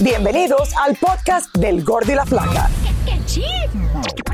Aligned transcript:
Bienvenidos 0.00 0.74
al 0.76 0.96
podcast 0.96 1.54
del 1.56 1.84
Gordo 1.84 2.10
y 2.10 2.16
la 2.16 2.26
Flaca. 2.26 2.68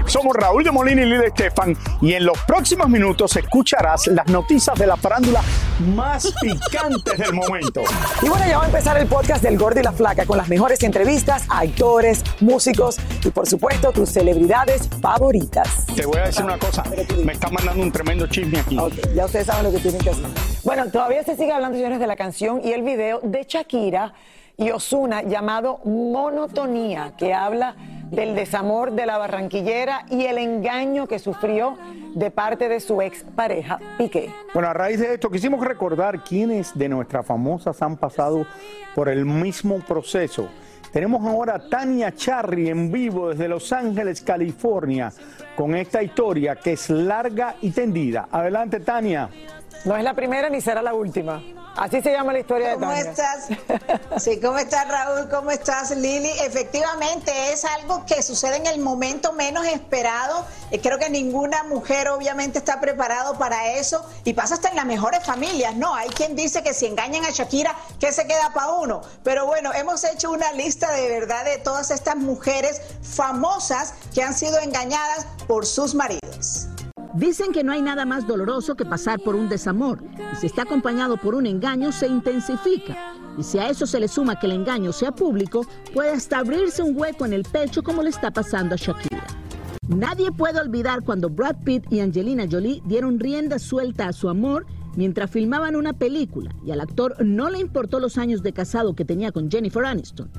Somos 0.06 0.34
Raúl 0.34 0.64
de 0.64 0.70
Molina 0.70 1.02
y 1.02 1.04
Lidia 1.04 1.26
Estefan 1.26 1.76
y 2.00 2.14
en 2.14 2.24
los 2.24 2.38
próximos 2.44 2.88
minutos 2.88 3.36
escucharás 3.36 4.06
las 4.06 4.26
noticias 4.28 4.78
de 4.78 4.86
la 4.86 4.96
farándula 4.96 5.42
más 5.94 6.32
picantes 6.40 7.18
del 7.18 7.34
momento. 7.34 7.82
Y 8.22 8.28
bueno, 8.30 8.46
ya 8.48 8.56
va 8.56 8.64
a 8.64 8.66
empezar 8.68 8.96
el 8.96 9.06
podcast 9.06 9.42
del 9.42 9.58
Gordo 9.58 9.80
y 9.80 9.82
la 9.82 9.92
Flaca 9.92 10.24
con 10.24 10.38
las 10.38 10.48
mejores 10.48 10.82
entrevistas 10.82 11.44
a 11.50 11.60
actores, 11.60 12.24
músicos 12.40 12.96
y 13.22 13.28
por 13.28 13.46
supuesto 13.46 13.92
tus 13.92 14.08
celebridades 14.08 14.88
favoritas. 15.02 15.86
Te 15.94 16.06
voy 16.06 16.20
a 16.20 16.24
decir 16.24 16.42
una 16.42 16.58
cosa, 16.58 16.84
me 17.22 17.34
están 17.34 17.52
mandando 17.52 17.82
un 17.82 17.92
tremendo 17.92 18.26
chisme 18.28 18.60
aquí. 18.60 18.78
Ok, 18.78 18.94
ya 19.14 19.26
ustedes 19.26 19.46
saben 19.46 19.64
lo 19.64 19.72
que 19.72 19.78
tienen 19.78 20.00
que 20.00 20.08
hacer. 20.08 20.24
Bueno, 20.64 20.90
todavía 20.90 21.22
se 21.22 21.36
sigue 21.36 21.52
hablando, 21.52 21.76
señores, 21.76 22.00
de 22.00 22.06
la 22.06 22.16
canción 22.16 22.62
y 22.64 22.72
el 22.72 22.82
video 22.82 23.20
de 23.22 23.44
Shakira 23.46 24.14
y 24.60 24.70
Osuna 24.70 25.22
llamado 25.22 25.80
Monotonía, 25.84 27.14
que 27.16 27.32
habla 27.32 27.74
del 28.10 28.34
desamor 28.34 28.92
de 28.92 29.06
la 29.06 29.16
barranquillera 29.16 30.04
y 30.10 30.26
el 30.26 30.36
engaño 30.36 31.06
que 31.06 31.18
sufrió 31.18 31.78
de 32.14 32.30
parte 32.30 32.68
de 32.68 32.80
su 32.80 33.00
ex 33.00 33.24
pareja 33.34 33.78
Piqué. 33.96 34.30
Bueno, 34.52 34.68
a 34.68 34.74
raíz 34.74 35.00
de 35.00 35.14
esto 35.14 35.30
quisimos 35.30 35.64
recordar 35.64 36.22
quiénes 36.22 36.76
de 36.76 36.88
nuestras 36.88 37.24
famosas 37.24 37.80
han 37.80 37.96
pasado 37.96 38.44
por 38.94 39.08
el 39.08 39.24
mismo 39.24 39.78
proceso. 39.78 40.48
Tenemos 40.92 41.24
ahora 41.24 41.54
a 41.54 41.68
Tania 41.68 42.12
Charry 42.12 42.68
en 42.68 42.90
vivo 42.90 43.30
desde 43.30 43.48
Los 43.48 43.72
Ángeles, 43.72 44.20
California, 44.20 45.12
con 45.56 45.74
esta 45.74 46.02
historia 46.02 46.56
que 46.56 46.72
es 46.72 46.90
larga 46.90 47.54
y 47.62 47.70
tendida. 47.70 48.28
Adelante, 48.30 48.80
Tania. 48.80 49.30
No 49.84 49.96
es 49.96 50.04
la 50.04 50.14
primera 50.14 50.50
ni 50.50 50.60
será 50.60 50.82
la 50.82 50.92
última. 50.92 51.42
Así 51.76 52.02
se 52.02 52.12
llama 52.12 52.32
la 52.32 52.40
historia 52.40 52.70
de 52.70 52.74
¿Cómo 52.74 52.92
estás? 52.92 53.48
Sí, 54.18 54.38
¿cómo 54.40 54.58
estás 54.58 54.86
Raúl? 54.86 55.28
¿Cómo 55.30 55.50
estás 55.50 55.96
Lili? 55.96 56.28
Efectivamente 56.44 57.32
es 57.52 57.64
algo 57.64 58.04
que 58.04 58.22
sucede 58.22 58.56
en 58.56 58.66
el 58.66 58.80
momento 58.80 59.32
menos 59.32 59.64
esperado. 59.64 60.44
Eh, 60.70 60.80
Creo 60.80 60.98
que 60.98 61.08
ninguna 61.08 61.62
mujer 61.62 62.08
obviamente 62.08 62.58
está 62.58 62.80
preparado 62.80 63.38
para 63.38 63.72
eso 63.72 64.04
y 64.24 64.34
pasa 64.34 64.54
hasta 64.54 64.68
en 64.68 64.76
las 64.76 64.84
mejores 64.84 65.24
familias, 65.24 65.74
¿no? 65.76 65.94
Hay 65.94 66.10
quien 66.10 66.36
dice 66.36 66.62
que 66.62 66.74
si 66.74 66.86
engañan 66.86 67.24
a 67.24 67.30
Shakira, 67.30 67.74
que 67.98 68.12
se 68.12 68.26
queda 68.26 68.52
para 68.52 68.72
uno. 68.72 69.00
Pero 69.22 69.46
bueno, 69.46 69.72
hemos 69.72 70.04
hecho 70.04 70.30
una 70.32 70.52
lista 70.52 70.92
de 70.92 71.08
verdad 71.08 71.44
de 71.44 71.56
todas 71.58 71.90
estas 71.90 72.16
mujeres 72.16 72.82
famosas 73.02 73.94
que 74.12 74.22
han 74.22 74.34
sido 74.34 74.58
engañadas 74.58 75.26
por 75.46 75.64
sus 75.64 75.94
maridos. 75.94 76.69
Dicen 77.14 77.50
que 77.52 77.64
no 77.64 77.72
hay 77.72 77.82
nada 77.82 78.06
más 78.06 78.26
doloroso 78.26 78.76
que 78.76 78.84
pasar 78.84 79.18
por 79.18 79.34
un 79.34 79.48
desamor 79.48 80.02
y 80.32 80.36
si 80.36 80.46
está 80.46 80.62
acompañado 80.62 81.16
por 81.16 81.34
un 81.34 81.46
engaño 81.46 81.90
se 81.90 82.06
intensifica. 82.06 82.96
Y 83.36 83.42
si 83.42 83.58
a 83.58 83.68
eso 83.68 83.86
se 83.86 83.98
le 83.98 84.06
suma 84.06 84.38
que 84.38 84.46
el 84.46 84.52
engaño 84.52 84.92
sea 84.92 85.12
público, 85.12 85.66
puede 85.92 86.12
hasta 86.12 86.38
abrirse 86.38 86.82
un 86.82 86.96
hueco 86.96 87.26
en 87.26 87.32
el 87.32 87.42
pecho 87.42 87.82
como 87.82 88.02
le 88.02 88.10
está 88.10 88.30
pasando 88.30 88.74
a 88.74 88.78
Shakira. 88.78 89.26
Nadie 89.88 90.30
puede 90.30 90.60
olvidar 90.60 91.02
cuando 91.02 91.28
Brad 91.28 91.56
Pitt 91.64 91.92
y 91.92 91.98
Angelina 91.98 92.46
Jolie 92.48 92.80
dieron 92.84 93.18
rienda 93.18 93.58
suelta 93.58 94.06
a 94.06 94.12
su 94.12 94.28
amor 94.28 94.66
mientras 94.94 95.30
filmaban 95.30 95.74
una 95.74 95.92
película 95.92 96.54
y 96.64 96.70
al 96.70 96.80
actor 96.80 97.16
no 97.24 97.50
le 97.50 97.58
importó 97.58 97.98
los 97.98 98.18
años 98.18 98.42
de 98.42 98.52
casado 98.52 98.94
que 98.94 99.04
tenía 99.04 99.32
con 99.32 99.50
Jennifer 99.50 99.84
Aniston. 99.84 100.30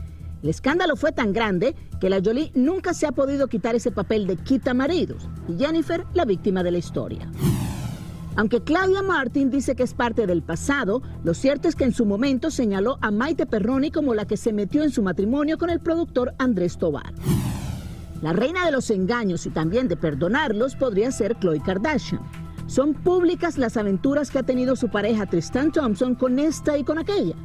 El 0.43 0.49
escándalo 0.49 0.95
fue 0.95 1.11
tan 1.11 1.33
grande 1.33 1.75
que 1.99 2.09
la 2.09 2.21
Jolie 2.23 2.51
nunca 2.55 2.93
se 2.93 3.05
ha 3.05 3.11
podido 3.11 3.47
quitar 3.47 3.75
ese 3.75 3.91
papel 3.91 4.25
de 4.25 4.37
quita 4.37 4.73
maridos 4.73 5.29
y 5.47 5.57
Jennifer 5.57 6.05
la 6.13 6.25
víctima 6.25 6.63
de 6.63 6.71
la 6.71 6.79
historia. 6.79 7.29
Aunque 8.37 8.61
Claudia 8.61 9.03
Martin 9.03 9.51
dice 9.51 9.75
que 9.75 9.83
es 9.83 9.93
parte 9.93 10.25
del 10.25 10.41
pasado, 10.41 11.01
lo 11.23 11.33
cierto 11.33 11.67
es 11.67 11.75
que 11.75 11.83
en 11.83 11.93
su 11.93 12.05
momento 12.05 12.49
señaló 12.49 12.97
a 13.01 13.11
Maite 13.11 13.45
Perroni 13.45 13.91
como 13.91 14.13
la 14.13 14.25
que 14.25 14.37
se 14.37 14.53
metió 14.53 14.83
en 14.83 14.89
su 14.89 15.03
matrimonio 15.03 15.57
con 15.57 15.69
el 15.69 15.79
productor 15.79 16.33
Andrés 16.37 16.77
Tobar. 16.77 17.13
La 18.21 18.33
reina 18.33 18.65
de 18.65 18.71
los 18.71 18.89
engaños 18.89 19.45
y 19.45 19.49
también 19.49 19.87
de 19.87 19.97
perdonarlos 19.97 20.75
podría 20.75 21.11
ser 21.11 21.35
Khloe 21.35 21.59
Kardashian. 21.59 22.21
Son 22.67 22.93
públicas 22.93 23.57
las 23.57 23.75
aventuras 23.75 24.31
que 24.31 24.39
ha 24.39 24.43
tenido 24.43 24.75
su 24.75 24.89
pareja 24.89 25.25
Tristan 25.25 25.71
Thompson 25.71 26.15
con 26.15 26.39
esta 26.39 26.77
y 26.77 26.83
con 26.85 26.99
aquella. 26.99 27.35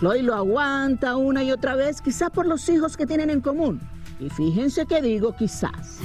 Chloe 0.00 0.22
lo 0.22 0.34
aguanta 0.34 1.18
una 1.18 1.44
y 1.44 1.52
otra 1.52 1.76
vez, 1.76 2.00
quizá 2.00 2.30
por 2.30 2.46
los 2.46 2.66
hijos 2.70 2.96
que 2.96 3.06
tienen 3.06 3.28
en 3.28 3.42
común. 3.42 3.82
Y 4.18 4.30
fíjense 4.30 4.86
que 4.86 5.02
digo 5.02 5.36
quizás. 5.36 5.98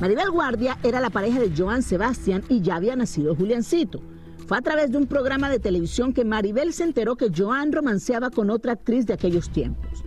Maribel 0.00 0.30
Guardia 0.30 0.78
era 0.82 1.00
la 1.00 1.10
pareja 1.10 1.38
de 1.38 1.52
Joan 1.54 1.82
Sebastián 1.82 2.42
y 2.48 2.62
ya 2.62 2.76
había 2.76 2.96
nacido 2.96 3.36
Juliancito. 3.36 4.00
Fue 4.46 4.56
a 4.56 4.62
través 4.62 4.90
de 4.90 4.96
un 4.96 5.06
programa 5.06 5.50
de 5.50 5.58
televisión 5.58 6.14
que 6.14 6.24
Maribel 6.24 6.72
se 6.72 6.84
enteró 6.84 7.16
que 7.16 7.30
Joan 7.30 7.72
romanceaba 7.72 8.30
con 8.30 8.48
otra 8.48 8.72
actriz 8.72 9.04
de 9.04 9.12
aquellos 9.12 9.50
tiempos. 9.50 10.02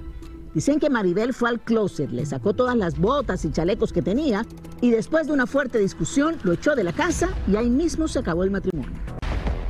Dicen 0.55 0.79
que 0.79 0.89
Maribel 0.89 1.35
fue 1.35 1.49
al 1.49 1.59
closet, 1.61 2.09
le 2.09 2.25
sacó 2.25 2.55
todas 2.55 2.75
las 2.75 2.97
botas 2.97 3.45
y 3.45 3.51
chalecos 3.51 3.93
que 3.93 4.01
tenía 4.01 4.43
y 4.81 4.89
después 4.89 5.27
de 5.27 5.33
una 5.33 5.45
fuerte 5.45 5.77
discusión 5.77 6.37
lo 6.41 6.53
echó 6.53 6.73
de 6.73 6.83
la 6.83 6.93
casa 6.93 7.29
y 7.47 7.57
ahí 7.57 7.69
mismo 7.69 8.07
se 8.07 8.17
acabó 8.17 8.43
el 8.43 8.49
matrimonio. 8.49 9.12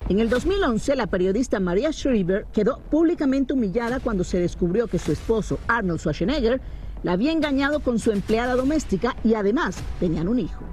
En 0.09 0.19
el 0.19 0.29
2011, 0.29 0.97
la 0.97 1.07
periodista 1.07 1.61
Maria 1.61 1.91
Schreiber 1.93 2.45
quedó 2.51 2.79
públicamente 2.91 3.53
humillada 3.53 4.01
cuando 4.01 4.25
se 4.25 4.37
descubrió 4.37 4.87
que 4.87 4.99
su 4.99 5.13
esposo, 5.13 5.59
Arnold 5.67 6.01
Schwarzenegger, 6.01 6.59
la 7.03 7.13
había 7.13 7.31
engañado 7.31 7.79
con 7.79 7.99
su 7.99 8.11
empleada 8.11 8.55
doméstica 8.55 9.15
y 9.23 9.35
además 9.35 9.77
tenían 10.01 10.27
un 10.27 10.39
hijo. 10.39 10.65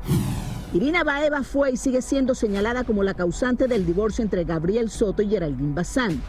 Irina 0.73 1.05
Baeva 1.05 1.45
fue 1.45 1.73
y 1.73 1.77
sigue 1.77 2.03
siendo 2.03 2.35
señalada 2.35 2.83
como 2.83 3.05
la 3.05 3.15
causante 3.15 3.69
del 3.69 3.87
divorcio 3.87 4.23
entre 4.23 4.45
Gabriel 4.45 4.91
Soto 4.91 5.23
y 5.23 5.29
Geraldine 5.29 5.75
Bazán. 5.75 6.21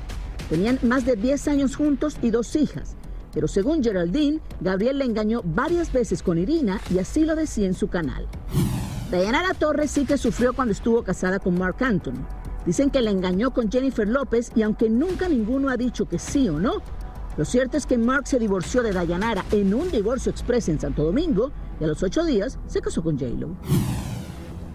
Tenían 0.49 0.77
más 0.83 1.03
de 1.03 1.15
10 1.15 1.47
años 1.47 1.75
juntos 1.75 2.17
y 2.21 2.29
dos 2.29 2.55
hijas. 2.55 2.95
Pero 3.33 3.47
según 3.47 3.83
Geraldine, 3.83 4.41
Gabriel 4.59 4.99
le 4.99 5.05
engañó 5.05 5.41
varias 5.43 5.91
veces 5.91 6.21
con 6.21 6.37
Irina 6.37 6.81
y 6.93 6.99
así 6.99 7.25
lo 7.25 7.35
decía 7.35 7.65
en 7.65 7.73
su 7.73 7.87
canal. 7.87 8.27
Dayanara 9.09 9.53
Torres 9.53 9.91
sí 9.91 10.05
que 10.05 10.17
sufrió 10.17 10.53
cuando 10.53 10.71
estuvo 10.73 11.03
casada 11.03 11.39
con 11.39 11.57
Mark 11.57 11.77
Anthony. 11.79 12.40
Dicen 12.65 12.91
que 12.91 13.01
la 13.01 13.11
engañó 13.11 13.51
con 13.51 13.71
Jennifer 13.71 14.07
López 14.07 14.51
y 14.55 14.61
aunque 14.61 14.89
nunca 14.89 15.27
ninguno 15.27 15.69
ha 15.69 15.77
dicho 15.77 16.07
que 16.07 16.19
sí 16.19 16.47
o 16.47 16.59
no, 16.59 16.81
lo 17.37 17.45
cierto 17.45 17.77
es 17.77 17.85
que 17.85 17.97
Mark 17.97 18.27
se 18.27 18.39
divorció 18.39 18.83
de 18.83 18.91
Dayanara 18.91 19.45
en 19.51 19.73
un 19.73 19.89
divorcio 19.89 20.31
express 20.31 20.69
en 20.69 20.79
Santo 20.79 21.03
Domingo 21.03 21.51
y 21.79 21.85
a 21.85 21.87
los 21.87 22.03
ocho 22.03 22.23
días 22.23 22.59
se 22.67 22.81
casó 22.81 23.01
con 23.01 23.17
J-Lo. 23.17 23.55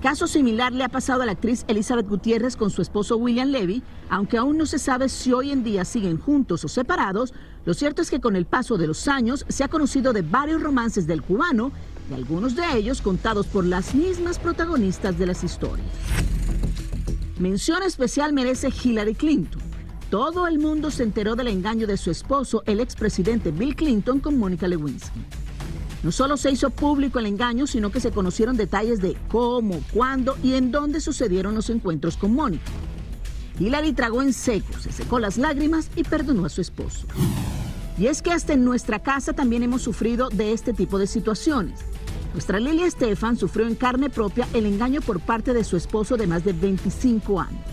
Caso 0.02 0.26
similar 0.26 0.72
le 0.72 0.84
ha 0.84 0.88
pasado 0.88 1.22
a 1.22 1.26
la 1.26 1.32
actriz 1.32 1.64
Elizabeth 1.68 2.08
Gutiérrez 2.08 2.56
con 2.56 2.70
su 2.70 2.82
esposo 2.82 3.16
William 3.16 3.48
Levy, 3.48 3.82
aunque 4.08 4.36
aún 4.36 4.56
no 4.56 4.66
se 4.66 4.78
sabe 4.78 5.08
si 5.08 5.32
hoy 5.32 5.50
en 5.50 5.64
día 5.64 5.84
siguen 5.84 6.18
juntos 6.18 6.64
o 6.64 6.68
separados, 6.68 7.34
lo 7.64 7.74
cierto 7.74 8.02
es 8.02 8.10
que 8.10 8.20
con 8.20 8.36
el 8.36 8.46
paso 8.46 8.78
de 8.78 8.86
los 8.86 9.08
años 9.08 9.44
se 9.48 9.64
ha 9.64 9.68
conocido 9.68 10.12
de 10.12 10.22
varios 10.22 10.62
romances 10.62 11.06
del 11.06 11.22
cubano 11.22 11.72
y 12.10 12.14
algunos 12.14 12.54
de 12.56 12.62
ellos 12.76 13.00
contados 13.00 13.46
por 13.46 13.64
las 13.64 13.94
mismas 13.94 14.38
protagonistas 14.38 15.18
de 15.18 15.26
las 15.26 15.42
historias. 15.42 15.86
Mención 17.38 17.82
especial 17.82 18.32
merece 18.32 18.70
Hillary 18.70 19.14
Clinton. 19.14 19.60
Todo 20.10 20.46
el 20.46 20.58
mundo 20.58 20.90
se 20.90 21.02
enteró 21.02 21.36
del 21.36 21.48
engaño 21.48 21.86
de 21.86 21.98
su 21.98 22.10
esposo, 22.10 22.62
el 22.64 22.80
expresidente 22.80 23.50
Bill 23.50 23.76
Clinton, 23.76 24.20
con 24.20 24.38
Mónica 24.38 24.66
Lewinsky. 24.66 25.20
No 26.02 26.12
solo 26.12 26.38
se 26.38 26.50
hizo 26.50 26.70
público 26.70 27.18
el 27.18 27.26
engaño, 27.26 27.66
sino 27.66 27.90
que 27.90 28.00
se 28.00 28.10
conocieron 28.10 28.56
detalles 28.56 29.02
de 29.02 29.18
cómo, 29.28 29.82
cuándo 29.92 30.38
y 30.42 30.54
en 30.54 30.70
dónde 30.70 30.98
sucedieron 31.00 31.54
los 31.54 31.68
encuentros 31.68 32.16
con 32.16 32.32
Mónica. 32.32 32.70
Hillary 33.58 33.92
tragó 33.92 34.22
en 34.22 34.32
seco, 34.32 34.72
se 34.80 34.90
secó 34.90 35.18
las 35.18 35.36
lágrimas 35.36 35.90
y 35.94 36.04
perdonó 36.04 36.46
a 36.46 36.48
su 36.48 36.62
esposo. 36.62 37.06
Y 37.98 38.06
es 38.06 38.22
que 38.22 38.32
hasta 38.32 38.54
en 38.54 38.64
nuestra 38.64 39.02
casa 39.02 39.34
también 39.34 39.62
hemos 39.62 39.82
sufrido 39.82 40.30
de 40.30 40.54
este 40.54 40.72
tipo 40.72 40.98
de 40.98 41.06
situaciones. 41.06 41.80
Nuestra 42.36 42.60
Lilia 42.60 42.84
Estefan 42.84 43.38
sufrió 43.38 43.66
en 43.66 43.74
carne 43.74 44.10
propia 44.10 44.46
el 44.52 44.66
engaño 44.66 45.00
por 45.00 45.20
parte 45.20 45.54
de 45.54 45.64
su 45.64 45.74
esposo 45.74 46.18
de 46.18 46.26
más 46.26 46.44
de 46.44 46.52
25 46.52 47.40
años. 47.40 47.64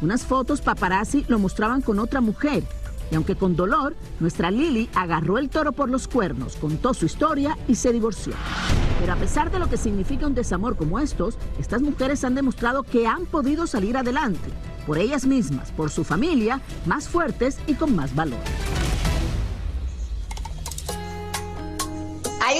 Unas 0.00 0.24
fotos 0.24 0.62
paparazzi 0.62 1.26
lo 1.28 1.38
mostraban 1.38 1.82
con 1.82 1.98
otra 1.98 2.22
mujer 2.22 2.64
y 3.10 3.14
aunque 3.14 3.36
con 3.36 3.56
dolor, 3.56 3.94
nuestra 4.18 4.50
Lily 4.50 4.88
agarró 4.94 5.36
el 5.36 5.50
toro 5.50 5.72
por 5.72 5.90
los 5.90 6.08
cuernos, 6.08 6.56
contó 6.56 6.94
su 6.94 7.04
historia 7.04 7.58
y 7.68 7.74
se 7.74 7.92
divorció. 7.92 8.32
Pero 9.00 9.12
a 9.12 9.16
pesar 9.16 9.50
de 9.50 9.58
lo 9.58 9.68
que 9.68 9.76
significa 9.76 10.26
un 10.26 10.34
desamor 10.34 10.78
como 10.78 10.98
estos, 10.98 11.36
estas 11.58 11.82
mujeres 11.82 12.24
han 12.24 12.34
demostrado 12.34 12.84
que 12.84 13.06
han 13.06 13.26
podido 13.26 13.66
salir 13.66 13.98
adelante, 13.98 14.48
por 14.86 14.96
ellas 14.96 15.26
mismas, 15.26 15.72
por 15.72 15.90
su 15.90 16.04
familia, 16.04 16.62
más 16.86 17.06
fuertes 17.06 17.58
y 17.66 17.74
con 17.74 17.94
más 17.94 18.14
valor. 18.14 18.40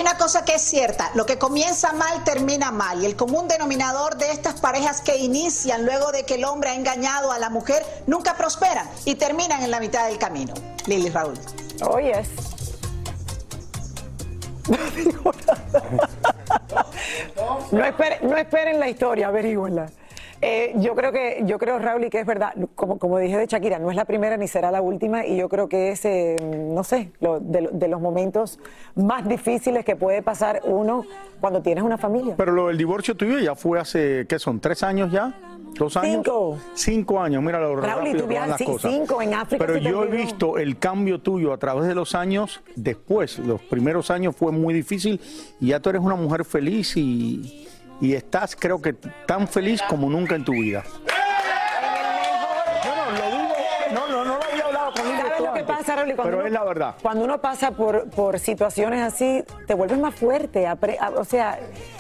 Hay 0.01 0.07
una 0.07 0.17
cosa 0.17 0.47
que 0.47 0.55
es 0.55 0.63
cierta, 0.63 1.11
lo 1.15 1.27
que 1.27 1.37
comienza 1.37 1.93
mal 1.93 2.25
termina 2.25 2.71
mal 2.71 3.03
y 3.03 3.05
el 3.05 3.17
común 3.17 3.49
denominador 3.49 4.17
de 4.17 4.33
estas 4.33 4.59
parejas 4.59 5.03
que 5.03 5.19
inician 5.19 5.85
luego 5.85 6.11
de 6.11 6.25
que 6.25 6.37
el 6.37 6.45
hombre 6.47 6.71
ha 6.71 6.75
engañado 6.75 7.33
a 7.33 7.39
la 7.39 7.51
mujer 7.51 7.85
nunca 8.07 8.35
prosperan 8.35 8.89
y 9.05 9.17
terminan 9.17 9.63
en 9.63 9.71
la 9.71 9.79
mitad 9.79 10.07
del 10.07 10.17
camino. 10.17 10.55
Lili 10.87 11.11
Raúl. 11.11 11.35
Oh, 11.83 11.99
yes. 11.99 12.31
No 17.71 17.85
esperen, 17.85 18.19
no 18.23 18.39
esperen 18.39 18.81
la 18.81 18.89
historia, 18.89 19.29
averígüenla. 19.29 19.91
Eh, 20.43 20.73
yo 20.79 20.95
creo 20.95 21.13
que, 21.13 21.43
yo 21.45 21.59
creo, 21.59 21.79
Raúl, 21.79 22.05
y 22.05 22.09
que 22.11 22.19
es 22.21 22.25
verdad, 22.27 22.55
como, 22.75 22.99
como 22.99 23.19
dije 23.19 23.37
de 23.37 23.47
Shakira, 23.47 23.79
no 23.79 23.91
es 23.91 23.97
la 23.97 24.07
primera 24.07 24.39
ni 24.39 24.49
será 24.49 24.71
la 24.71 24.81
última, 24.81 25.27
y 25.27 25.37
yo 25.37 25.51
creo 25.51 25.69
que 25.69 25.91
es, 25.91 26.03
eh, 26.07 26.37
no 26.43 26.83
sé, 26.83 27.11
lo- 27.21 27.41
de, 27.41 27.69
de 27.73 27.89
los 27.89 28.01
momentos 28.01 28.59
más 28.95 29.29
difíciles 29.29 29.85
que 29.85 29.97
puede 29.97 30.23
pasar 30.23 30.63
uno 30.65 31.05
cuando 31.41 31.61
tienes 31.61 31.85
una 31.85 31.99
familia. 31.99 32.35
Pero 32.39 32.53
lo 32.53 32.69
del 32.69 32.79
divorcio 32.79 33.15
tuyo 33.15 33.39
ya 33.39 33.55
fue 33.55 33.79
hace, 33.81 34.25
¿qué 34.27 34.39
son? 34.39 34.61
¿Tres 34.61 34.83
años 34.83 35.13
ya? 35.13 35.35
¿Dos 35.79 35.97
años? 35.99 36.15
Cinco. 36.25 36.59
Cinco 36.75 37.21
años, 37.21 37.43
mira 37.43 37.61
lo 37.61 37.77
Raúl, 37.77 37.99
rápido 38.07 38.23
tú 38.23 38.29
que 38.29 38.39
van 38.39 38.49
las 38.51 38.63
cosas. 38.63 38.91
cinco, 38.93 39.21
en 39.21 39.35
África 39.35 39.65
Pero 39.67 39.79
yo 39.79 40.05
he 40.05 40.09
visto 40.09 40.57
el 40.57 40.79
cambio 40.79 41.21
tuyo 41.21 41.53
a 41.53 41.59
través 41.59 41.87
de 41.87 41.95
los 41.95 42.15
años, 42.15 42.63
después, 42.77 43.39
los 43.41 43.61
primeros 43.61 44.11
años 44.11 44.35
fue 44.35 44.53
muy 44.53 44.73
difícil, 44.73 45.21
y 45.61 45.69
ya 45.69 45.81
tú 45.81 45.91
eres 45.91 46.01
una 46.01 46.17
mujer 46.17 46.47
feliz 46.47 46.97
y, 46.97 47.69
y 48.01 48.15
estás, 48.15 48.57
creo 48.57 48.81
que, 48.81 48.93
tan 48.95 49.47
feliz 49.49 49.81
como 49.89 50.09
nunca 50.09 50.35
en 50.35 50.45
tu 50.45 50.53
vida. 50.53 50.83
No, 53.93 54.07
no, 54.07 54.25
no 54.25 54.37
lo 54.39 54.45
había 54.45 54.65
hablado 54.67 54.93
conmigo. 54.93 55.17
¿Sabes 55.19 55.33
esto 55.33 55.45
lo 55.47 55.53
que 55.53 55.61
antes, 55.61 55.77
pasa, 55.77 55.97
Raúl? 55.97 56.11
Y 56.11 56.15
cuando 56.15 56.31
Pero 56.31 56.39
uno- 56.39 56.47
es 56.47 56.53
la 56.53 56.65
verdad. 56.65 56.95
Cuando 57.03 57.25
uno 57.25 57.41
pasa 57.41 57.71
por, 57.73 58.09
por 58.11 58.39
situaciones 58.39 59.03
así, 59.03 59.43
te 59.67 59.75
vuelves 59.75 59.99
más 59.99 60.15
fuerte. 60.15 60.67
apre- 60.69 60.97
a- 61.01 61.11
O 61.11 61.25
sea, 61.25 61.59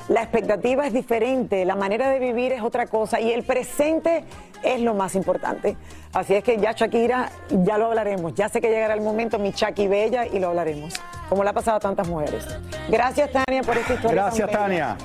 la 0.09 0.23
expectativa 0.23 0.87
es 0.87 0.93
diferente, 0.93 1.65
la 1.65 1.75
manera 1.75 2.09
de 2.11 2.19
vivir 2.21 2.53
es 2.53 2.63
otra 2.63 2.87
cosa 2.87 3.21
y 3.21 3.33
el 3.33 3.43
presente 3.43 4.25
es 4.63 4.81
lo 4.81 4.95
más 4.95 5.15
importante. 5.17 5.77
Así 6.13 6.35
es 6.35 6.45
que 6.45 6.59
ya 6.59 6.73
Shakira, 6.73 7.31
ya 7.51 7.77
lo 7.79 7.87
hablaremos. 7.87 8.35
Ya 8.35 8.49
sé 8.49 8.61
que 8.61 8.69
llegará 8.71 8.95
el 8.95 9.01
momento, 9.01 9.39
mi 9.39 9.51
Shaki 9.51 9.89
Bella, 9.89 10.27
y 10.27 10.39
lo 10.39 10.49
hablaremos. 10.49 10.95
Como 11.29 11.43
le 11.45 11.51
ha 11.51 11.53
pasado 11.53 11.77
a 11.79 11.81
tantas 11.81 12.07
mujeres. 12.09 12.47
Gracias, 12.89 13.31
Tania, 13.33 13.63
por 13.63 13.77
esta 13.77 13.95
historia. 13.95 14.17
tan 14.23 14.25
Gracias, 14.37 14.47
bella. 14.49 14.59
Tania. 14.59 14.97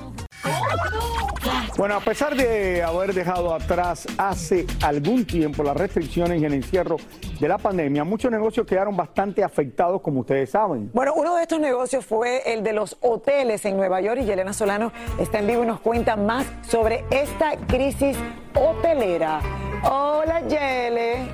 Bueno, 1.76 1.96
a 1.96 2.00
pesar 2.00 2.34
de 2.34 2.82
haber 2.82 3.12
dejado 3.12 3.52
atrás 3.54 4.06
hace 4.16 4.66
algún 4.82 5.26
tiempo 5.26 5.62
las 5.62 5.76
restricciones 5.76 6.40
y 6.40 6.44
el 6.46 6.54
encierro 6.54 6.96
de 7.38 7.48
la 7.48 7.58
pandemia, 7.58 8.02
muchos 8.02 8.30
negocios 8.30 8.66
quedaron 8.66 8.96
bastante 8.96 9.44
afectados, 9.44 10.00
como 10.00 10.20
ustedes 10.20 10.50
saben. 10.50 10.90
Bueno, 10.94 11.12
uno 11.14 11.36
de 11.36 11.42
estos 11.42 11.60
negocios 11.60 12.04
fue 12.06 12.50
el 12.54 12.62
de 12.62 12.72
los 12.72 12.96
hoteles 13.02 13.62
en 13.66 13.76
Nueva 13.76 14.00
York 14.00 14.20
y 14.22 14.24
Yelena 14.24 14.54
Solano 14.54 14.90
está 15.18 15.38
en 15.40 15.48
vivo 15.48 15.64
y 15.64 15.66
nos 15.66 15.80
cuenta 15.80 16.16
más 16.16 16.46
sobre 16.66 17.04
esta 17.10 17.56
crisis 17.66 18.16
hotelera. 18.54 19.40
Hola, 19.84 20.40
Yele. 20.48 21.28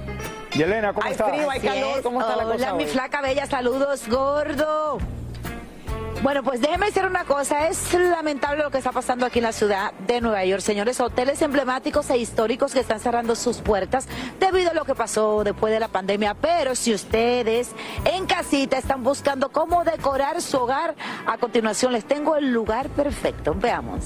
Yelena, 0.55 0.93
¿cómo 0.93 1.07
Hay 1.07 1.13
estás? 1.13 1.31
frío, 1.31 1.49
hay 1.51 1.59
Así 1.61 1.69
calor. 1.69 2.03
¿cómo 2.03 2.21
está 2.21 2.35
la 2.37 2.45
Hola, 2.47 2.53
cosa 2.55 2.75
mi 2.75 2.83
hoy? 2.85 2.91
flaca 2.91 3.23
bella, 3.23 3.47
saludos, 3.47 4.09
gordo. 4.09 4.99
Bueno, 6.23 6.45
pues 6.45 6.61
déjeme 6.61 6.87
decir 6.87 7.05
una 7.05 7.25
cosa, 7.25 7.67
es 7.67 7.93
lamentable 7.95 8.63
lo 8.63 8.71
que 8.71 8.79
está 8.79 8.93
pasando 8.93 9.27
aquí 9.27 9.41
en 9.41 9.43
la 9.43 9.53
ciudad 9.53 9.93
de 10.07 10.21
Nueva 10.21 10.45
York, 10.45 10.63
señores, 10.63 11.01
hoteles 11.01 11.43
emblemáticos 11.43 12.09
e 12.11 12.19
históricos 12.19 12.73
que 12.73 12.79
están 12.79 13.01
cerrando 13.01 13.35
sus 13.35 13.57
puertas 13.57 14.07
debido 14.39 14.71
a 14.71 14.75
lo 14.75 14.85
que 14.85 14.95
pasó 14.95 15.43
después 15.43 15.73
de 15.73 15.81
la 15.81 15.89
pandemia, 15.89 16.35
pero 16.35 16.77
si 16.77 16.95
ustedes 16.95 17.71
en 18.05 18.27
casita 18.27 18.79
están 18.79 19.03
buscando 19.03 19.49
cómo 19.49 19.83
decorar 19.83 20.41
su 20.41 20.59
hogar, 20.59 20.95
a 21.27 21.39
continuación 21.39 21.93
les 21.93 22.05
tengo 22.05 22.37
el 22.37 22.53
lugar 22.53 22.89
perfecto, 22.91 23.53
veamos. 23.57 24.05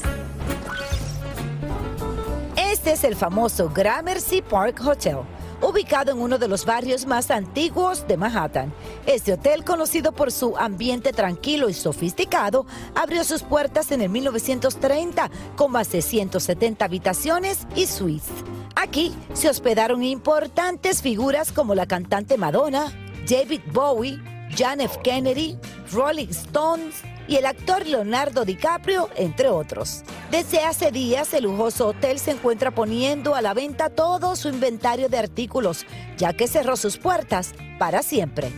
Este 2.57 2.93
es 2.93 3.05
el 3.05 3.15
famoso 3.15 3.69
Gramercy 3.69 4.41
Park 4.41 4.81
Hotel, 4.87 5.19
ubicado 5.63 6.13
en 6.13 6.19
uno 6.19 6.39
de 6.39 6.49
los 6.49 6.65
barrios 6.65 7.07
más 7.07 7.31
antiguos 7.31 8.07
de 8.07 8.17
Manhattan. 8.17 8.73
Este 9.07 9.33
hotel, 9.33 9.65
conocido 9.65 10.13
por 10.13 10.33
su 10.33 10.57
ambiente 10.57 11.13
tranquilo 11.13 11.69
y 11.69 11.75
sofisticado, 11.75 12.67
abrió 12.95 13.25
sus 13.25 13.43
puertas 13.43 13.93
en 13.93 14.03
el 14.03 14.09
1930 14.11 15.31
con 15.57 15.73
más 15.73 15.91
de 15.91 16.03
170 16.03 16.85
habitaciones 16.85 17.67
y 17.75 17.87
suites. 17.87 18.29
Aquí 18.75 19.15
se 19.33 19.49
hospedaron 19.49 20.03
importantes 20.03 21.03
figuras 21.03 21.53
como 21.53 21.75
la 21.75 21.87
cantante 21.87 22.37
Madonna, 22.37 22.93
David 23.29 23.63
Bowie, 23.73 24.21
John 24.57 24.81
F. 24.81 24.99
Kennedy, 25.03 25.59
Rolling 25.93 26.29
Stones 26.29 27.03
y 27.29 27.37
el 27.37 27.47
actor 27.47 27.87
Leonardo 27.87 28.45
DiCaprio, 28.45 29.09
entre 29.17 29.49
otros. 29.49 30.03
Desde 30.31 30.61
hace 30.61 30.91
días, 30.91 31.33
el 31.35 31.45
lujoso 31.45 31.89
hotel 31.89 32.19
se 32.19 32.33
encuentra 32.33 32.71
poniendo 32.71 33.35
a 33.35 33.43
la 33.43 33.55
venta 33.55 33.91
todo 33.91 34.37
su 34.37 34.49
inventario 34.49 35.09
de 35.09 35.19
artículos, 35.19 35.87
ya 36.17 36.33
que 36.33 36.49
cerró 36.49 36.77
sus 36.77 36.99
puertas 36.99 37.55
para 37.79 38.03
siempre. 38.03 38.51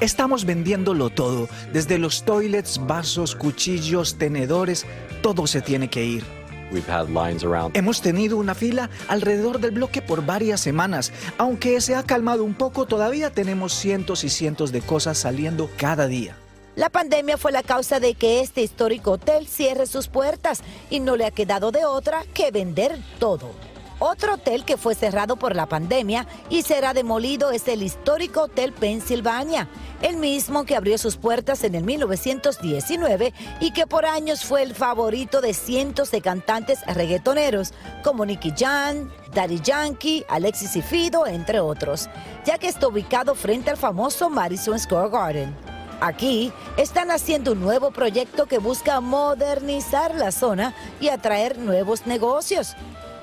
Estamos 0.00 0.44
vendiéndolo 0.44 1.10
todo, 1.10 1.48
desde 1.72 1.98
los 1.98 2.24
toilets, 2.24 2.78
vasos, 2.86 3.34
cuchillos, 3.36 4.16
tenedores, 4.16 4.86
todo 5.22 5.46
se 5.46 5.60
tiene 5.60 5.90
que 5.90 6.04
ir. 6.04 6.24
We've 6.70 6.90
had 6.90 7.08
lines 7.08 7.44
around. 7.44 7.76
Hemos 7.76 8.02
tenido 8.02 8.36
una 8.36 8.54
fila 8.54 8.90
alrededor 9.08 9.58
del 9.58 9.70
bloque 9.70 10.02
por 10.02 10.24
varias 10.24 10.60
semanas. 10.60 11.12
Aunque 11.38 11.80
se 11.80 11.94
ha 11.94 12.02
calmado 12.02 12.44
un 12.44 12.54
poco, 12.54 12.86
todavía 12.86 13.30
tenemos 13.30 13.72
cientos 13.72 14.24
y 14.24 14.28
cientos 14.28 14.70
de 14.72 14.80
cosas 14.80 15.18
saliendo 15.18 15.70
cada 15.76 16.06
día. 16.06 16.36
La 16.78 16.90
pandemia 16.90 17.36
fue 17.36 17.50
la 17.50 17.64
causa 17.64 17.98
de 17.98 18.14
que 18.14 18.38
este 18.38 18.62
histórico 18.62 19.10
hotel 19.10 19.48
cierre 19.48 19.84
sus 19.84 20.06
puertas 20.06 20.60
y 20.90 21.00
no 21.00 21.16
le 21.16 21.26
ha 21.26 21.32
quedado 21.32 21.72
de 21.72 21.84
otra 21.84 22.22
que 22.34 22.52
vender 22.52 23.02
todo. 23.18 23.50
Otro 23.98 24.34
hotel 24.34 24.64
que 24.64 24.76
fue 24.76 24.94
cerrado 24.94 25.34
por 25.34 25.56
la 25.56 25.66
pandemia 25.66 26.28
y 26.48 26.62
será 26.62 26.94
demolido 26.94 27.50
es 27.50 27.66
el 27.66 27.82
histórico 27.82 28.42
Hotel 28.42 28.72
Pennsylvania, 28.72 29.68
el 30.02 30.18
mismo 30.18 30.64
que 30.66 30.76
abrió 30.76 30.98
sus 30.98 31.16
puertas 31.16 31.64
en 31.64 31.74
el 31.74 31.82
1919 31.82 33.34
y 33.58 33.72
que 33.72 33.88
por 33.88 34.06
años 34.06 34.44
fue 34.44 34.62
el 34.62 34.72
favorito 34.72 35.40
de 35.40 35.54
cientos 35.54 36.12
de 36.12 36.20
cantantes 36.20 36.78
reggaetoneros 36.86 37.72
como 38.04 38.24
Nicky 38.24 38.54
Jam, 38.56 39.10
Daddy 39.34 39.60
Yankee, 39.62 40.24
Alexis 40.28 40.76
y 40.76 40.82
Fido, 40.82 41.26
entre 41.26 41.58
otros, 41.58 42.08
ya 42.46 42.56
que 42.56 42.68
está 42.68 42.86
ubicado 42.86 43.34
frente 43.34 43.68
al 43.68 43.76
famoso 43.76 44.30
Madison 44.30 44.78
Square 44.78 45.10
Garden. 45.10 45.77
Aquí 46.00 46.52
están 46.76 47.10
haciendo 47.10 47.52
un 47.52 47.60
nuevo 47.60 47.90
proyecto 47.90 48.46
que 48.46 48.58
busca 48.58 49.00
modernizar 49.00 50.14
la 50.14 50.30
zona 50.30 50.74
y 51.00 51.08
atraer 51.08 51.58
nuevos 51.58 52.06
negocios. 52.06 52.74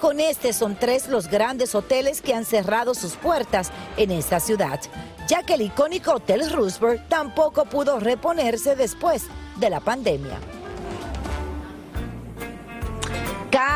Con 0.01 0.19
este 0.19 0.51
son 0.51 0.75
tres 0.75 1.07
los 1.07 1.29
grandes 1.29 1.73
hoteles 1.73 2.21
que 2.21 2.33
han 2.33 2.45
cerrado 2.45 2.93
sus 2.93 3.13
puertas 3.13 3.71
en 3.95 4.11
esta 4.11 4.39
ciudad, 4.39 4.79
ya 5.27 5.43
que 5.43 5.53
el 5.53 5.61
icónico 5.61 6.15
Hotel 6.15 6.51
Roosevelt 6.51 7.07
tampoco 7.07 7.65
pudo 7.65 7.99
reponerse 7.99 8.75
después 8.75 9.23
de 9.55 9.69
la 9.69 9.79
pandemia. 9.79 10.37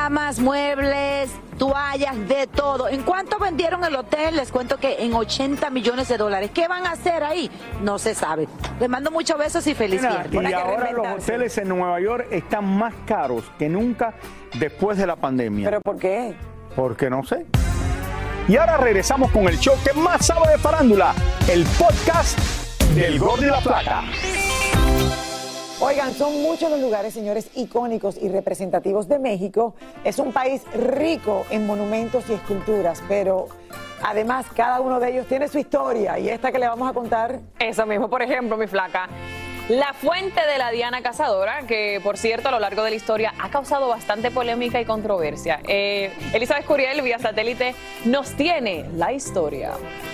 camas, 0.10 0.40
muebles, 0.40 1.30
toallas, 1.60 2.28
de 2.28 2.48
todo. 2.48 2.90
¿En 2.90 3.04
cuánto 3.04 3.38
vendieron 3.38 3.84
el 3.84 3.96
hotel? 3.96 4.36
Les 4.38 4.52
cuento 4.52 4.78
que 4.78 5.04
en 5.04 5.14
80 5.14 5.70
millones 5.70 6.08
de 6.08 6.18
dólares. 6.18 6.50
¿Qué 6.52 6.68
van 6.68 6.88
a 6.88 6.94
hacer 6.94 7.24
ahí? 7.24 7.52
No 7.84 8.00
se 8.00 8.16
sabe. 8.16 8.48
Les 8.80 8.90
mando 8.90 9.12
muchos 9.12 9.38
besos 9.38 9.68
y 9.68 9.76
feliz 9.76 10.02
Mira, 10.02 10.24
viernes. 10.24 10.52
y 10.52 10.54
ahora 10.56 10.92
los 10.92 11.08
hoteles 11.08 11.56
en 11.60 11.70
Nueva 11.70 12.00
York 12.00 12.28
están 12.32 12.66
más 12.66 12.96
caros 13.06 13.44
que 13.60 13.70
nunca 13.70 14.16
después 14.56 14.98
de 14.98 15.06
la 15.06 15.16
pandemia. 15.18 15.70
¿Pero 15.70 15.82
por 15.82 15.98
qué? 16.00 16.34
Porque 16.76 17.12
no 17.12 17.24
sé. 17.24 17.46
Y 18.48 18.58
ahora 18.58 18.78
regresamos 18.78 19.30
con 19.30 19.48
el 19.48 19.60
show 19.60 19.76
que 19.84 19.94
más 19.94 20.26
sabe 20.26 20.50
de 20.54 20.58
farándula, 20.58 21.14
el 21.48 21.64
podcast 21.78 22.40
del 22.96 23.20
Gol 23.20 23.42
de 23.42 23.48
la 23.48 23.60
Plata. 23.60 24.04
Oigan, 25.82 26.14
son 26.14 26.42
muchos 26.42 26.70
los 26.70 26.82
lugares, 26.82 27.14
señores, 27.14 27.50
icónicos 27.56 28.18
y 28.22 28.28
representativos 28.28 29.08
de 29.08 29.18
México. 29.18 29.76
Es 30.04 30.20
un 30.20 30.34
país 30.34 30.62
rico 30.74 31.46
en 31.52 31.66
monumentos 31.66 32.30
y 32.30 32.34
esculturas, 32.34 33.02
pero 33.08 33.48
además 34.04 34.46
cada 34.54 34.82
uno 34.82 35.00
de 35.00 35.12
ellos 35.12 35.28
tiene 35.28 35.48
su 35.48 35.58
historia 35.58 36.20
y 36.20 36.28
esta 36.28 36.52
que 36.52 36.60
le 36.60 36.68
vamos 36.68 36.90
a 36.90 36.94
contar. 36.94 37.40
Eso 37.58 37.86
mismo, 37.86 38.10
por 38.10 38.22
ejemplo, 38.22 38.58
mi 38.58 38.68
flaca. 38.68 39.08
La 39.70 39.94
fuente 39.94 40.42
de 40.52 40.58
la 40.58 40.72
Diana 40.72 41.04
Cazadora, 41.04 41.68
que 41.68 42.02
por 42.02 42.18
cierto 42.18 42.48
a 42.48 42.52
lo 42.52 42.60
largo 42.60 42.82
de 42.82 42.90
la 42.90 42.96
historia 42.96 43.36
ha 43.38 43.52
causado 43.52 43.88
bastante 43.88 44.32
polémica 44.32 44.82
y 44.82 44.86
controversia. 44.86 45.60
Eh, 45.68 46.12
Elizabeth 46.34 46.66
Curiel, 46.66 47.04
vía 47.04 47.20
satélite, 47.20 47.76
nos 48.04 48.32
tiene 48.32 48.86
la 48.96 49.14
historia. 49.14 49.74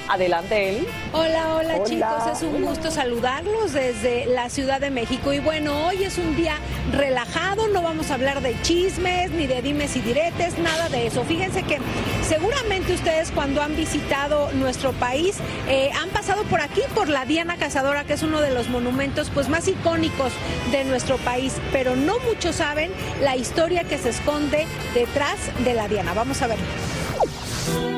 Adelante, 0.09 0.69
Eli. 0.69 0.87
Hola, 1.13 1.55
hola, 1.55 1.75
Hola. 1.75 1.83
chicos, 1.85 2.27
es 2.33 2.43
un 2.43 2.65
gusto 2.65 2.91
saludarlos 2.91 3.71
desde 3.71 4.25
la 4.25 4.49
Ciudad 4.49 4.81
de 4.81 4.89
México. 4.89 5.31
Y 5.31 5.39
bueno, 5.39 5.87
hoy 5.87 6.03
es 6.03 6.17
un 6.17 6.35
día 6.35 6.57
relajado, 6.91 7.69
no 7.69 7.81
vamos 7.81 8.11
a 8.11 8.15
hablar 8.15 8.41
de 8.41 8.61
chismes, 8.61 9.31
ni 9.31 9.47
de 9.47 9.61
dimes 9.61 9.95
y 9.95 10.01
diretes, 10.01 10.59
nada 10.59 10.89
de 10.89 11.07
eso. 11.07 11.23
Fíjense 11.23 11.63
que 11.63 11.79
seguramente 12.27 12.93
ustedes 12.93 13.31
cuando 13.31 13.61
han 13.61 13.75
visitado 13.77 14.51
nuestro 14.51 14.91
país 14.91 15.37
eh, 15.69 15.91
han 15.99 16.09
pasado 16.09 16.43
por 16.43 16.59
aquí, 16.59 16.81
por 16.93 17.07
la 17.07 17.25
Diana 17.25 17.55
Cazadora, 17.55 18.03
que 18.03 18.13
es 18.13 18.21
uno 18.21 18.41
de 18.41 18.51
los 18.51 18.67
monumentos 18.67 19.31
pues, 19.33 19.44
más 19.49 19.67
icónicos 19.67 20.33
de 20.71 20.83
nuestro 20.83 21.17
país, 21.17 21.53
pero 21.71 21.95
no 21.95 22.19
muchos 22.19 22.55
saben 22.57 22.91
la 23.21 23.35
historia 23.35 23.83
que 23.83 23.97
se 23.97 24.09
esconde 24.09 24.65
detrás 24.93 25.37
de 25.63 25.73
la 25.73 25.87
Diana. 25.87 26.13
Vamos 26.13 26.41
a 26.41 26.47
ver. 26.47 27.94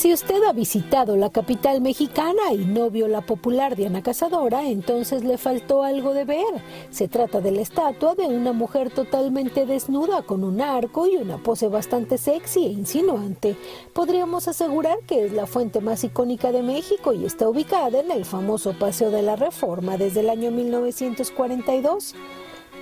Si 0.00 0.14
usted 0.14 0.42
ha 0.44 0.54
visitado 0.54 1.14
la 1.18 1.28
capital 1.28 1.82
mexicana 1.82 2.54
y 2.54 2.64
no 2.64 2.88
vio 2.88 3.06
la 3.06 3.20
popular 3.20 3.76
Diana 3.76 4.02
Cazadora, 4.02 4.66
entonces 4.66 5.24
le 5.24 5.36
faltó 5.36 5.82
algo 5.82 6.14
de 6.14 6.24
ver. 6.24 6.62
Se 6.88 7.06
trata 7.06 7.42
de 7.42 7.50
la 7.50 7.60
estatua 7.60 8.14
de 8.14 8.24
una 8.24 8.54
mujer 8.54 8.88
totalmente 8.88 9.66
desnuda 9.66 10.22
con 10.22 10.42
un 10.42 10.62
arco 10.62 11.06
y 11.06 11.18
una 11.18 11.36
pose 11.36 11.68
bastante 11.68 12.16
sexy 12.16 12.64
e 12.64 12.70
insinuante. 12.70 13.56
Podríamos 13.92 14.48
asegurar 14.48 15.00
que 15.06 15.26
es 15.26 15.34
la 15.34 15.46
fuente 15.46 15.82
más 15.82 16.02
icónica 16.02 16.50
de 16.50 16.62
México 16.62 17.12
y 17.12 17.26
está 17.26 17.46
ubicada 17.46 18.00
en 18.00 18.10
el 18.10 18.24
famoso 18.24 18.72
Paseo 18.78 19.10
de 19.10 19.20
la 19.20 19.36
Reforma 19.36 19.98
desde 19.98 20.20
el 20.20 20.30
año 20.30 20.50
1942. 20.50 22.14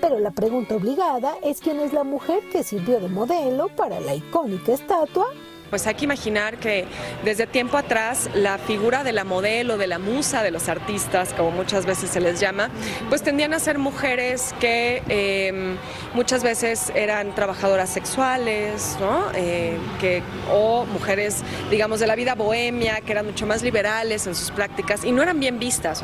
Pero 0.01 0.21
la 0.21 0.31
pregunta 0.31 0.77
obligada 0.77 1.35
es 1.43 1.61
quién 1.61 1.81
es 1.81 1.93
la 1.93 2.05
mujer 2.05 2.45
que 2.53 2.63
sirvió 2.63 3.01
de 3.01 3.09
modelo 3.09 3.75
para 3.75 3.99
la 3.99 4.15
icónica 4.15 4.73
estatua 4.73 5.27
Pues 5.71 5.87
hay 5.87 5.95
que 5.95 6.05
imaginar 6.05 6.59
que 6.59 6.87
desde 7.25 7.47
tiempo 7.47 7.77
atrás 7.77 8.31
la 8.35 8.59
figura 8.59 9.05
de 9.05 9.13
la 9.13 9.25
modelo, 9.25 9.77
de 9.77 9.87
la 9.87 9.99
musa, 9.99 10.43
de 10.43 10.51
los 10.51 10.69
artistas, 10.69 11.35
como 11.35 11.51
muchas 11.51 11.87
veces 11.87 12.11
se 12.11 12.21
les 12.21 12.41
llama, 12.41 12.71
pues 13.09 13.23
tendían 13.23 13.53
a 13.55 13.59
ser 13.59 13.79
mujeres 13.79 14.55
que 14.61 15.03
eh, 15.09 15.77
muchas 16.15 16.43
veces 16.43 16.93
eran 16.95 17.35
trabajadoras 17.35 17.91
sexuales, 17.91 18.97
¿no? 19.01 19.25
Eh, 19.35 19.77
que, 20.01 20.23
o 20.53 20.87
mujeres, 20.87 21.43
digamos, 21.71 22.01
de 22.01 22.07
la 22.07 22.17
vida 22.17 22.35
bohemia, 22.35 23.01
que 23.01 23.13
eran 23.13 23.27
mucho 23.27 23.47
más 23.47 23.63
liberales 23.63 24.27
en 24.27 24.35
sus 24.35 24.51
prácticas 24.51 25.05
y 25.05 25.13
no 25.13 25.23
eran 25.23 25.41
bien 25.41 25.59
vistas. 25.59 26.03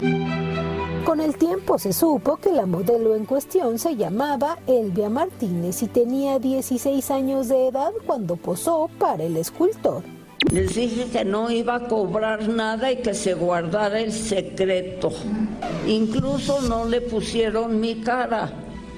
Con 1.05 1.21
el 1.21 1.37
tiempo 1.37 1.79
se 1.79 1.93
supo 1.93 2.39
que 2.39 2.51
la 2.51 2.65
modelo 2.65 3.15
en 3.15 3.27
cuestión 3.27 3.79
se 3.79 3.95
llamaba 3.95 4.59
Elvia 4.67 5.11
Martínez 5.11 5.83
y 5.83 5.87
tenía 5.87 6.39
16 6.39 7.11
años 7.11 7.49
de 7.49 7.69
edad 7.69 7.93
cuando 8.07 8.37
posó 8.37 8.89
para 8.99 9.23
el 9.25 9.37
escultor. 9.37 10.03
Les 10.51 10.75
dije 10.75 11.11
que 11.13 11.25
no 11.25 11.51
iba 11.51 11.75
a 11.75 11.89
cobrar 11.89 12.49
nada 12.49 12.91
y 12.91 12.97
que 12.97 13.13
se 13.13 13.35
guardara 13.35 14.01
el 14.01 14.13
secreto. 14.13 15.13
Incluso 15.87 16.63
no 16.63 16.87
le 16.87 17.03
pusieron 17.03 17.81
mi 17.81 17.97
cara 17.97 18.51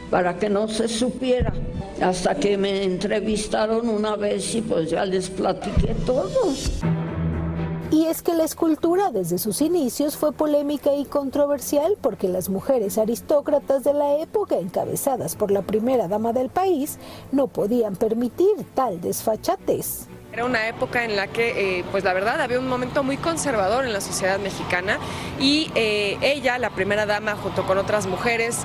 para 0.08 0.38
que 0.38 0.48
no 0.48 0.68
se 0.68 0.86
supiera. 0.86 1.52
Hasta 2.00 2.36
que 2.36 2.56
me 2.56 2.84
entrevistaron 2.84 3.88
una 3.88 4.14
vez 4.14 4.54
y 4.54 4.62
pues 4.62 4.90
ya 4.90 5.04
les 5.04 5.28
platiqué 5.28 5.94
todo. 6.06 6.52
Y 7.96 8.04
es 8.04 8.20
que 8.20 8.34
la 8.34 8.44
escultura 8.44 9.10
desde 9.10 9.38
sus 9.38 9.62
inicios 9.62 10.18
fue 10.18 10.30
polémica 10.30 10.94
y 10.94 11.06
controversial 11.06 11.96
porque 12.02 12.28
las 12.28 12.50
mujeres 12.50 12.98
aristócratas 12.98 13.84
de 13.84 13.94
la 13.94 14.18
época, 14.18 14.56
encabezadas 14.56 15.34
por 15.34 15.50
la 15.50 15.62
primera 15.62 16.06
dama 16.06 16.34
del 16.34 16.50
país, 16.50 16.98
no 17.32 17.46
podían 17.46 17.96
permitir 17.96 18.50
tal 18.74 19.00
desfachatez. 19.00 20.08
Era 20.30 20.44
una 20.44 20.68
época 20.68 21.06
en 21.06 21.16
la 21.16 21.28
que, 21.28 21.78
eh, 21.78 21.84
pues 21.90 22.04
la 22.04 22.12
verdad, 22.12 22.38
había 22.42 22.58
un 22.58 22.68
momento 22.68 23.02
muy 23.02 23.16
conservador 23.16 23.86
en 23.86 23.94
la 23.94 24.02
sociedad 24.02 24.38
mexicana 24.40 24.98
y 25.40 25.70
eh, 25.74 26.18
ella, 26.20 26.58
la 26.58 26.68
primera 26.68 27.06
dama, 27.06 27.34
junto 27.36 27.66
con 27.66 27.78
otras 27.78 28.06
mujeres, 28.06 28.58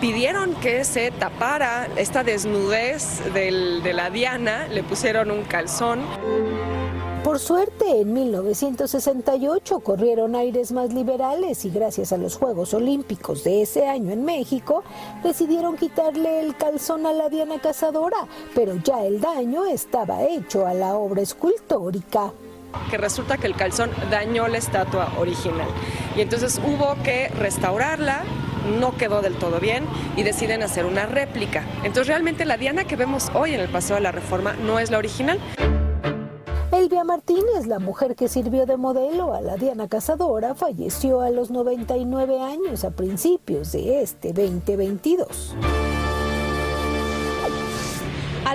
pidieron 0.00 0.52
que 0.56 0.82
se 0.82 1.12
tapara 1.12 1.86
esta 1.94 2.24
desnudez 2.24 3.22
de 3.32 3.92
la 3.94 4.10
Diana, 4.10 4.66
le 4.66 4.82
pusieron 4.82 5.30
un 5.30 5.44
calzón. 5.44 6.00
Por 7.24 7.38
suerte, 7.38 8.02
en 8.02 8.12
1968 8.12 9.80
corrieron 9.80 10.36
aires 10.36 10.72
más 10.72 10.92
liberales 10.92 11.64
y 11.64 11.70
gracias 11.70 12.12
a 12.12 12.18
los 12.18 12.36
Juegos 12.36 12.74
Olímpicos 12.74 13.44
de 13.44 13.62
ese 13.62 13.88
año 13.88 14.12
en 14.12 14.26
México, 14.26 14.84
decidieron 15.22 15.78
quitarle 15.78 16.40
el 16.40 16.54
calzón 16.54 17.06
a 17.06 17.14
la 17.14 17.30
Diana 17.30 17.58
Cazadora, 17.62 18.28
pero 18.54 18.76
ya 18.76 19.06
el 19.06 19.22
daño 19.22 19.64
estaba 19.64 20.22
hecho 20.22 20.66
a 20.66 20.74
la 20.74 20.96
obra 20.96 21.22
escultórica. 21.22 22.30
que 22.90 22.98
resulta 22.98 23.38
que 23.38 23.46
el 23.46 23.56
calzón 23.56 23.90
dañó 24.10 24.46
la 24.46 24.58
estatua 24.58 25.10
original. 25.18 25.68
Y 26.16 26.20
entonces 26.20 26.60
hubo 26.62 26.94
que 27.04 27.28
restaurarla, 27.28 28.24
no 28.78 28.96
quedó 28.98 29.22
del 29.22 29.36
todo 29.36 29.60
bien 29.60 29.84
y 30.16 30.24
deciden 30.24 30.62
hacer 30.62 30.84
una 30.84 31.06
réplica. 31.06 31.64
Entonces 31.78 32.08
realmente 32.08 32.44
la 32.44 32.58
Diana 32.58 32.84
que 32.84 32.96
vemos 32.96 33.30
hoy 33.32 33.54
en 33.54 33.60
el 33.60 33.68
Paseo 33.70 33.96
de 33.96 34.02
la 34.02 34.12
Reforma 34.12 34.52
no 34.54 34.78
es 34.78 34.90
la 34.90 34.98
original. 34.98 35.40
Elvia 36.84 37.02
Martínez, 37.02 37.66
la 37.66 37.78
mujer 37.78 38.14
que 38.14 38.28
sirvió 38.28 38.66
de 38.66 38.76
modelo 38.76 39.32
a 39.32 39.40
la 39.40 39.56
Diana 39.56 39.88
Cazadora, 39.88 40.54
falleció 40.54 41.22
a 41.22 41.30
los 41.30 41.50
99 41.50 42.42
años 42.42 42.84
a 42.84 42.90
principios 42.90 43.72
de 43.72 44.02
este 44.02 44.34
2022. 44.34 45.54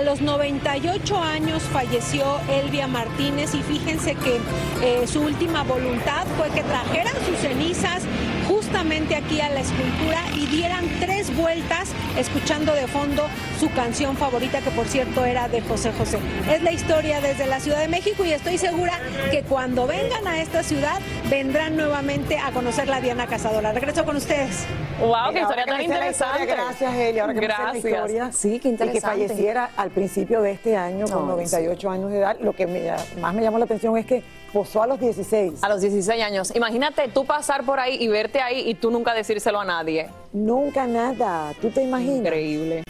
A 0.00 0.02
los 0.02 0.22
98 0.22 1.18
años 1.22 1.62
falleció 1.64 2.24
Elvia 2.48 2.86
Martínez 2.86 3.54
y 3.54 3.62
fíjense 3.62 4.14
que 4.14 4.40
eh, 4.82 5.06
su 5.06 5.20
última 5.20 5.62
voluntad 5.62 6.26
fue 6.38 6.48
que 6.48 6.62
trajeran 6.62 7.12
sus 7.26 7.36
cenizas 7.36 8.04
justamente 8.48 9.14
aquí 9.14 9.42
a 9.42 9.50
la 9.50 9.60
escultura 9.60 10.22
y 10.34 10.46
dieran 10.46 10.86
tres 11.00 11.36
vueltas 11.36 11.90
escuchando 12.16 12.72
de 12.72 12.86
fondo 12.86 13.28
su 13.60 13.70
canción 13.72 14.16
favorita 14.16 14.60
que 14.62 14.70
por 14.70 14.86
cierto 14.88 15.26
era 15.26 15.48
de 15.48 15.60
José 15.60 15.92
José. 15.92 16.18
Es 16.50 16.62
la 16.62 16.72
historia 16.72 17.20
desde 17.20 17.46
la 17.46 17.60
Ciudad 17.60 17.80
de 17.80 17.88
México 17.88 18.24
y 18.24 18.32
estoy 18.32 18.56
segura 18.56 18.98
que 19.30 19.42
cuando 19.42 19.86
vengan 19.86 20.26
a 20.26 20.40
esta 20.40 20.62
ciudad 20.62 20.98
vendrán 21.28 21.76
nuevamente 21.76 22.38
a 22.38 22.52
conocer 22.52 22.88
la 22.88 23.02
Diana 23.02 23.26
Cazadora. 23.26 23.72
Regreso 23.74 24.06
con 24.06 24.16
ustedes. 24.16 24.64
Wow, 25.00 25.32
Mira, 25.32 25.46
ahora 25.46 25.64
que 25.64 25.72
me 25.72 25.82
sé 25.88 25.98
la 25.98 26.10
historia, 26.10 26.44
Gracias, 26.44 26.94
Eli. 26.94 27.18
Ahora 27.20 27.32
que 27.34 27.40
me 27.40 27.48
la 27.48 27.56
Gracias. 27.56 27.84
historia. 27.84 28.30
Sí, 28.32 28.48
qué 28.50 28.56
Y 28.56 28.60
que 28.60 28.68
interesante. 28.68 29.00
falleciera 29.28 29.70
al 29.76 29.89
principio 29.90 30.40
de 30.42 30.52
este 30.52 30.76
año 30.76 31.06
con 31.06 31.26
No, 31.26 31.32
98 31.32 31.90
años 31.90 32.10
de 32.10 32.18
edad. 32.18 32.36
Lo 32.40 32.52
que 32.54 32.66
me- 32.66 32.90
más 33.20 33.34
me 33.34 33.42
llamó 33.42 33.58
la 33.58 33.64
atención 33.66 33.96
es 33.98 34.06
que 34.06 34.22
posó 34.52 34.82
a 34.82 34.86
los 34.86 34.98
16. 35.00 35.62
A 35.62 35.68
los 35.68 35.80
16 35.80 36.22
años. 36.22 36.54
Imagínate 36.56 37.08
tú 37.08 37.24
pasar 37.24 37.64
por 37.64 37.78
ahí 37.78 37.96
y 38.00 38.08
verte 38.08 38.40
ahí 38.40 38.68
y 38.68 38.74
tú 38.74 38.90
nunca 38.90 39.14
decírselo 39.14 39.60
a 39.60 39.64
nadie. 39.64 40.08
Nunca 40.32 40.86
nada. 40.86 41.52
¿Tú 41.60 41.70
te 41.70 41.82
imaginas? 41.82 42.16
Increíble. 42.18 42.82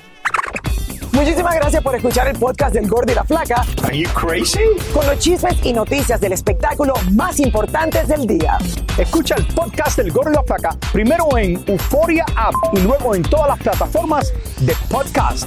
Muchísimas 1.13 1.55
gracias 1.57 1.83
por 1.83 1.95
escuchar 1.95 2.29
el 2.29 2.39
podcast 2.39 2.73
del 2.73 2.89
Gordo 2.89 3.13
y 3.13 3.15
la 3.15 3.25
Flaca. 3.25 3.65
Are 3.83 3.99
you 3.99 4.09
crazy? 4.15 4.61
Con 4.95 5.05
los 5.07 5.19
chismes 5.19 5.57
y 5.65 5.73
noticias 5.73 6.19
del 6.21 6.33
espectáculo 6.33 6.95
más 7.13 7.41
importantes 7.41 8.09
del 8.09 8.27
día. 8.27 8.57
Escucha 8.97 9.35
el 9.37 9.45
podcast 9.49 9.99
del 9.99 10.13
Gordo 10.13 10.31
y 10.31 10.35
la 10.35 10.43
Flaca 10.45 10.71
primero 10.93 11.27
en 11.37 11.63
Euforia 11.67 12.25
App 12.37 12.55
y 12.73 12.81
luego 12.81 13.15
en 13.15 13.23
todas 13.23 13.49
las 13.49 13.59
plataformas 13.59 14.33
de 14.61 14.75
podcast. 14.89 15.47